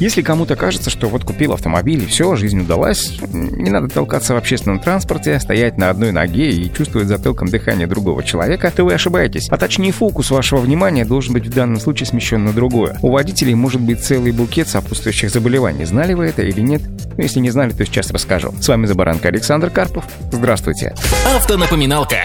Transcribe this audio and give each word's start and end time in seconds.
Если 0.00 0.22
кому-то 0.22 0.56
кажется, 0.56 0.90
что 0.90 1.08
вот 1.08 1.24
купил 1.24 1.52
автомобиль 1.52 2.02
и 2.02 2.06
все, 2.06 2.34
жизнь 2.34 2.60
удалась, 2.60 3.18
не 3.32 3.70
надо 3.70 3.88
толкаться 3.88 4.34
в 4.34 4.36
общественном 4.36 4.80
транспорте, 4.80 5.38
стоять 5.38 5.78
на 5.78 5.90
одной 5.90 6.10
ноге 6.10 6.50
и 6.50 6.72
чувствовать 6.72 7.08
затылком 7.08 7.48
дыхание 7.48 7.86
другого 7.86 8.24
человека, 8.24 8.72
то 8.74 8.84
вы 8.84 8.94
ошибаетесь. 8.94 9.48
А 9.50 9.56
точнее 9.56 9.92
фокус 9.92 10.30
вашего 10.30 10.58
внимания 10.58 11.04
должен 11.04 11.32
быть 11.32 11.46
в 11.46 11.54
данном 11.54 11.78
случае 11.78 12.06
смещен 12.06 12.44
на 12.44 12.52
другое. 12.52 12.98
У 13.02 13.10
водителей 13.10 13.54
может 13.54 13.80
быть 13.80 14.00
целый 14.02 14.32
букет 14.32 14.68
сопутствующих 14.68 15.30
заболеваний. 15.30 15.84
Знали 15.84 16.14
вы 16.14 16.26
это 16.26 16.42
или 16.42 16.60
нет? 16.60 16.82
Ну, 17.16 17.22
если 17.22 17.38
не 17.38 17.50
знали, 17.50 17.70
то 17.70 17.84
сейчас 17.84 18.10
расскажу. 18.10 18.52
С 18.60 18.66
вами 18.66 18.86
Забаранка 18.86 19.28
Александр 19.28 19.70
Карпов. 19.70 20.04
Здравствуйте. 20.32 20.94
Автонапоминалка. 21.36 22.16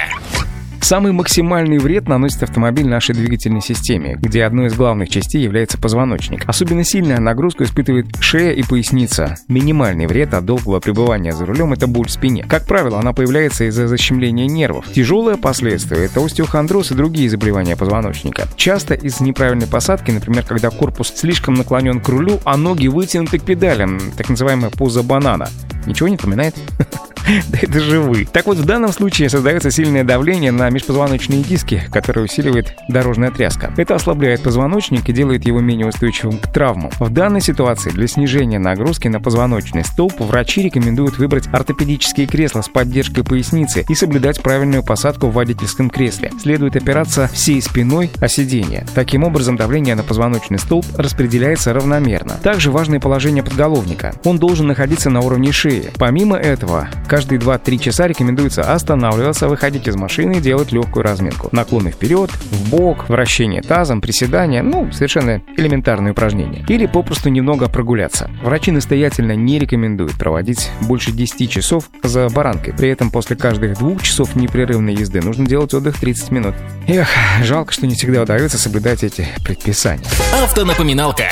Самый 0.82 1.12
максимальный 1.12 1.78
вред 1.78 2.08
наносит 2.08 2.44
автомобиль 2.44 2.88
нашей 2.88 3.14
двигательной 3.14 3.62
системе, 3.62 4.16
где 4.16 4.44
одной 4.44 4.68
из 4.68 4.74
главных 4.74 5.10
частей 5.10 5.44
является 5.44 5.78
позвоночник. 5.78 6.48
Особенно 6.48 6.84
сильная 6.84 7.20
нагрузку 7.20 7.64
испытывает 7.64 8.08
шея 8.20 8.54
и 8.54 8.64
поясница. 8.64 9.36
Минимальный 9.48 10.08
вред 10.08 10.34
от 10.34 10.46
долгого 10.46 10.80
пребывания 10.80 11.34
за 11.34 11.46
рулем– 11.46 11.74
это 11.74 11.88
боль 11.88 12.08
в 12.08 12.12
спине. 12.12 12.46
Как 12.48 12.66
правило, 12.66 13.00
она 13.00 13.14
появляется 13.14 13.66
из-за 13.66 13.88
защемления 13.88 14.48
нервов. 14.48 14.86
Тяжелое 14.92 15.38
последствие– 15.38 16.06
это 16.08 16.24
остеохондроз 16.24 16.92
и 16.92 16.96
другие 16.96 17.30
заболевания 17.30 17.76
позвоночника. 17.76 18.48
Часто 18.56 18.94
из 18.94 19.20
неправильной 19.20 19.68
посадки, 19.68 20.12
например, 20.12 20.44
когда 20.44 20.70
корпус 20.70 21.14
слишком 21.16 21.54
наклонен 21.54 22.00
к 22.00 22.10
рулю, 22.10 22.40
а 22.46 22.58
ноги 22.58 22.88
вытянуты 22.88 23.40
к 23.40 23.44
педалям, 23.44 24.00
так 24.18 24.30
называемая 24.30 24.72
поза 24.72 25.04
банана. 25.04 25.50
Ничего 25.86 26.08
не 26.08 26.16
напоминает? 26.16 26.56
Это 27.62 27.80
же 27.80 28.00
вы. 28.00 28.26
Так 28.26 28.46
вот, 28.46 28.58
в 28.58 28.66
данном 28.66 28.92
случае 28.92 29.30
создается 29.30 29.72
сильное 29.72 30.04
давление 30.04 30.52
на 30.52 30.70
межпозвоночные 30.70 31.44
диски, 31.44 31.84
которое 31.92 32.22
усиливает 32.22 32.76
дорожная 32.88 33.32
тряска. 33.32 33.72
Это 33.78 33.96
ослабляет 33.96 34.42
позвоночник 34.42 35.08
и 35.10 35.14
делает 35.14 35.46
его 35.46 35.60
менее 35.60 35.88
устойчивым 35.88 36.38
к 36.38 36.52
травмам. 36.52 36.92
В 37.00 37.10
данной 37.10 37.42
ситуации 37.42 37.92
для 37.92 38.08
снижения 38.08 38.60
нагрузки 38.60 39.08
на 39.08 39.20
позвоночный 39.20 39.84
столб 39.84 40.20
врачи 40.20 40.64
рекомендуют 40.64 41.18
выбрать 41.18 41.48
ортопедические 41.52 42.28
кресла 42.28 42.62
с 42.62 42.70
поддержкой 42.70 43.24
поясницы 43.24 43.86
и 43.88 43.96
соблюдать 43.96 44.42
правильную 44.42 44.84
посадку 44.84 45.28
в 45.28 45.34
водительском 45.34 45.90
кресле. 45.90 46.32
Следует 46.42 46.76
опираться 46.76 47.28
всей 47.28 47.62
спиной 47.62 48.10
о 48.20 48.28
сиденье. 48.28 48.86
Таким 48.96 49.24
образом, 49.24 49.56
давление 49.56 49.96
на 49.96 50.04
позвоночный 50.04 50.60
столб 50.60 50.86
распределяется 50.96 51.74
равномерно. 51.74 52.40
Также 52.42 52.72
важное 52.72 53.00
положение 53.00 53.44
подголовника. 53.44 54.14
Он 54.24 54.38
должен 54.38 54.68
находиться 54.68 55.10
на 55.10 55.22
уровне 55.22 55.52
шеи. 55.52 55.92
Помимо 55.98 56.38
этого, 56.38 56.88
каждые 57.20 57.38
2-3 57.38 57.80
часа 57.80 58.08
рекомендуется 58.08 58.62
останавливаться, 58.74 59.50
выходить 59.50 59.90
из 59.90 59.98
машины 59.98 60.38
и 60.38 60.40
делать 60.40 60.72
легкую 60.72 61.04
разминку. 61.04 61.50
Наклоны 61.52 61.92
вперед, 61.92 62.32
в 62.32 62.70
бок, 62.70 63.10
вращение 63.10 63.62
тазом, 63.62 64.00
приседания, 64.00 64.64
ну, 64.64 64.90
совершенно 64.94 65.42
элементарные 65.58 66.14
упражнения. 66.14 66.64
Или 66.70 66.86
попросту 66.86 67.28
немного 67.28 67.68
прогуляться. 67.68 68.32
Врачи 68.42 68.72
настоятельно 68.72 69.34
не 69.34 69.60
рекомендуют 69.60 70.14
проводить 70.14 70.70
больше 70.84 71.12
10 71.12 71.52
часов 71.52 71.90
за 72.04 72.30
баранкой. 72.30 72.74
При 72.74 72.88
этом 72.88 73.12
после 73.12 73.36
каждых 73.36 73.78
двух 73.78 74.02
часов 74.02 74.38
непрерывной 74.38 74.96
езды 74.96 75.20
нужно 75.22 75.46
делать 75.46 75.74
отдых 75.74 76.00
30 76.00 76.32
минут. 76.32 76.56
Эх, 76.88 77.10
жалко, 77.44 77.74
что 77.74 77.86
не 77.86 77.96
всегда 77.96 78.22
удается 78.22 78.58
соблюдать 78.58 79.04
эти 79.04 79.28
предписания. 79.44 80.06
Автонапоминалка. 80.42 81.26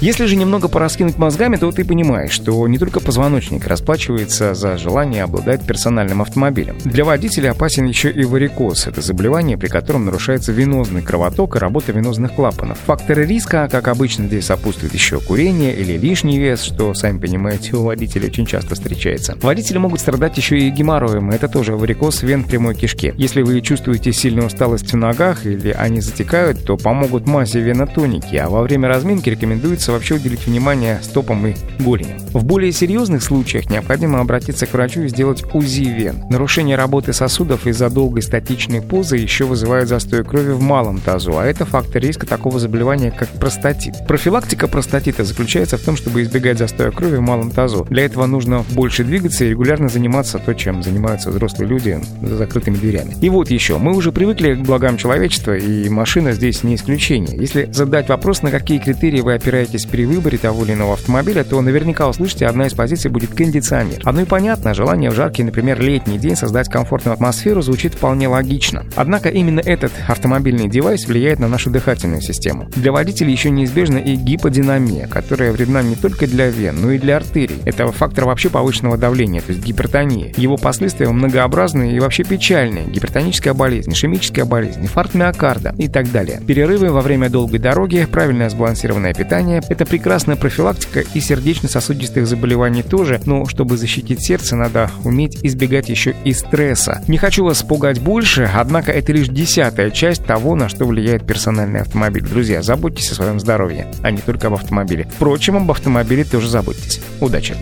Если 0.00 0.26
же 0.26 0.36
немного 0.36 0.68
пораскинуть 0.68 1.18
мозгами, 1.18 1.56
то 1.56 1.72
ты 1.72 1.84
понимаешь, 1.84 2.30
что 2.30 2.68
не 2.68 2.78
только 2.78 3.00
позвоночник 3.00 3.66
расплачивается 3.66 4.54
за 4.54 4.78
желание 4.78 5.24
обладать 5.24 5.66
персональным 5.66 6.22
автомобилем. 6.22 6.78
Для 6.84 7.04
водителя 7.04 7.50
опасен 7.50 7.84
еще 7.84 8.08
и 8.08 8.22
варикоз. 8.24 8.86
Это 8.86 9.00
заболевание, 9.00 9.58
при 9.58 9.66
котором 9.66 10.04
нарушается 10.04 10.52
венозный 10.52 11.02
кровоток 11.02 11.56
и 11.56 11.58
работа 11.58 11.90
венозных 11.90 12.32
клапанов. 12.34 12.78
Факторы 12.86 13.26
риска, 13.26 13.68
как 13.68 13.88
обычно, 13.88 14.26
здесь 14.28 14.46
сопутствуют 14.46 14.94
еще 14.94 15.18
курение 15.18 15.74
или 15.74 15.98
лишний 15.98 16.38
вес, 16.38 16.62
что, 16.62 16.94
сами 16.94 17.18
понимаете, 17.18 17.74
у 17.74 17.82
водителей 17.82 18.28
очень 18.28 18.46
часто 18.46 18.76
встречается. 18.76 19.36
Водители 19.42 19.78
могут 19.78 19.98
страдать 19.98 20.36
еще 20.36 20.58
и 20.58 20.70
геморроем, 20.70 21.32
это 21.32 21.48
тоже 21.48 21.74
варикоз 21.74 22.22
вен 22.22 22.44
прямой 22.44 22.76
кишки. 22.76 23.12
Если 23.16 23.42
вы 23.42 23.60
чувствуете 23.62 24.12
сильную 24.12 24.46
усталость 24.46 24.92
в 24.92 24.96
ногах 24.96 25.44
или 25.44 25.70
они 25.70 26.00
затекают, 26.00 26.64
то 26.64 26.76
помогут 26.76 27.26
массе 27.26 27.58
венотоники, 27.58 28.36
а 28.36 28.48
во 28.48 28.62
время 28.62 28.86
разминки 28.86 29.28
рекомендуется 29.28 29.87
придется 29.88 29.92
вообще 29.92 30.14
уделить 30.14 30.46
внимание 30.46 31.00
стопам 31.02 31.46
и 31.46 31.54
голеням. 31.82 32.18
В 32.32 32.44
более 32.44 32.72
серьезных 32.72 33.22
случаях 33.22 33.70
необходимо 33.70 34.20
обратиться 34.20 34.66
к 34.66 34.72
врачу 34.72 35.02
и 35.02 35.08
сделать 35.08 35.44
УЗИ 35.54 35.84
вен. 35.84 36.24
Нарушение 36.30 36.76
работы 36.76 37.12
сосудов 37.12 37.66
из-за 37.66 37.88
долгой 37.90 38.22
статичной 38.22 38.82
позы 38.82 39.16
еще 39.16 39.44
вызывает 39.44 39.88
застой 39.88 40.24
крови 40.24 40.52
в 40.52 40.60
малом 40.60 41.00
тазу, 41.00 41.38
а 41.38 41.44
это 41.44 41.64
фактор 41.64 42.02
риска 42.02 42.26
такого 42.26 42.58
заболевания, 42.58 43.10
как 43.10 43.28
простатит. 43.28 43.94
Профилактика 44.06 44.68
простатита 44.68 45.24
заключается 45.24 45.78
в 45.78 45.82
том, 45.82 45.96
чтобы 45.96 46.22
избегать 46.22 46.58
застоя 46.58 46.90
крови 46.90 47.16
в 47.16 47.22
малом 47.22 47.50
тазу. 47.50 47.86
Для 47.90 48.04
этого 48.04 48.26
нужно 48.26 48.64
больше 48.72 49.04
двигаться 49.04 49.44
и 49.44 49.50
регулярно 49.50 49.88
заниматься 49.88 50.38
то, 50.38 50.54
чем 50.54 50.82
занимаются 50.82 51.30
взрослые 51.30 51.68
люди 51.68 51.98
за 52.22 52.36
закрытыми 52.36 52.76
дверями. 52.76 53.16
И 53.22 53.30
вот 53.30 53.50
еще, 53.50 53.78
мы 53.78 53.94
уже 53.96 54.12
привыкли 54.12 54.54
к 54.54 54.60
благам 54.60 54.96
человечества, 54.96 55.56
и 55.56 55.88
машина 55.88 56.32
здесь 56.32 56.62
не 56.62 56.74
исключение. 56.74 57.36
Если 57.38 57.68
задать 57.72 58.08
вопрос, 58.08 58.42
на 58.42 58.50
какие 58.50 58.78
критерии 58.78 59.20
вы 59.20 59.34
опираетесь 59.34 59.77
определяетесь 59.78 59.86
при 59.86 60.04
выборе 60.04 60.38
того 60.38 60.64
или 60.64 60.72
иного 60.72 60.94
автомобиля, 60.94 61.44
то 61.44 61.60
наверняка 61.60 62.08
услышите, 62.08 62.46
одна 62.46 62.66
из 62.66 62.74
позиций 62.74 63.10
будет 63.10 63.34
кондиционер. 63.34 64.00
Одно 64.04 64.22
и 64.22 64.24
понятно, 64.24 64.74
желание 64.74 65.10
в 65.10 65.14
жаркий, 65.14 65.44
например, 65.44 65.80
летний 65.80 66.18
день 66.18 66.36
создать 66.36 66.68
комфортную 66.68 67.14
атмосферу 67.14 67.62
звучит 67.62 67.94
вполне 67.94 68.28
логично. 68.28 68.84
Однако 68.96 69.28
именно 69.28 69.60
этот 69.60 69.92
автомобильный 70.06 70.68
девайс 70.68 71.06
влияет 71.06 71.38
на 71.38 71.48
нашу 71.48 71.70
дыхательную 71.70 72.20
систему. 72.20 72.68
Для 72.76 72.92
водителей 72.92 73.32
еще 73.32 73.50
неизбежна 73.50 73.98
и 73.98 74.16
гиподинамия, 74.16 75.06
которая 75.06 75.52
вредна 75.52 75.82
не 75.82 75.94
только 75.94 76.26
для 76.26 76.48
вен, 76.48 76.76
но 76.80 76.92
и 76.92 76.98
для 76.98 77.16
артерий. 77.16 77.60
Это 77.64 77.90
фактор 77.92 78.24
вообще 78.24 78.50
повышенного 78.50 78.96
давления, 78.96 79.40
то 79.40 79.52
есть 79.52 79.64
гипертонии. 79.64 80.34
Его 80.36 80.56
последствия 80.56 81.08
многообразные 81.08 81.94
и 81.94 82.00
вообще 82.00 82.24
печальные. 82.24 82.86
Гипертоническая 82.86 83.54
болезнь, 83.54 83.92
ишемическая 83.92 84.44
болезнь, 84.44 84.82
инфаркт 84.82 85.14
миокарда 85.14 85.74
и 85.78 85.88
так 85.88 86.10
далее. 86.10 86.40
Перерывы 86.46 86.90
во 86.90 87.00
время 87.00 87.30
долгой 87.30 87.58
дороги, 87.58 88.06
правильное 88.10 88.50
сбалансированное 88.50 89.14
питание, 89.14 89.62
это 89.68 89.86
прекрасная 89.86 90.36
профилактика 90.36 91.00
и 91.00 91.20
сердечно-сосудистых 91.20 92.26
заболеваний 92.26 92.82
тоже, 92.82 93.20
но 93.26 93.46
чтобы 93.46 93.76
защитить 93.76 94.22
сердце, 94.22 94.56
надо 94.56 94.90
уметь 95.04 95.38
избегать 95.42 95.88
еще 95.88 96.14
и 96.24 96.32
стресса. 96.32 97.02
Не 97.08 97.18
хочу 97.18 97.44
вас 97.44 97.62
пугать 97.62 98.00
больше, 98.00 98.50
однако 98.52 98.92
это 98.92 99.12
лишь 99.12 99.28
десятая 99.28 99.90
часть 99.90 100.24
того, 100.24 100.54
на 100.54 100.68
что 100.68 100.84
влияет 100.84 101.26
персональный 101.26 101.80
автомобиль. 101.80 102.22
Друзья, 102.22 102.62
заботьтесь 102.62 103.10
о 103.12 103.14
своем 103.14 103.40
здоровье, 103.40 103.86
а 104.02 104.10
не 104.10 104.18
только 104.18 104.48
об 104.48 104.54
автомобиле. 104.54 105.08
Впрочем, 105.16 105.56
об 105.56 105.70
автомобиле 105.70 106.24
тоже 106.24 106.48
заботьтесь. 106.48 107.00
Удачи! 107.20 107.56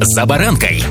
«За 0.00 0.26
баранкой» 0.26 0.82